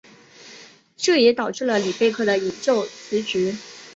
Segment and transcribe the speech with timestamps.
[0.97, 3.55] 这也导致了里贝克的引咎辞职。